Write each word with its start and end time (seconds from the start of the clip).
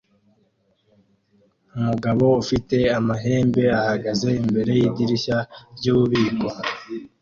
Umugabo 1.77 2.25
ufite 2.41 2.77
amahembe 2.99 3.63
ahagaze 3.79 4.27
imbere 4.41 4.71
yidirishya 4.81 5.37
ryububiko 5.77 6.47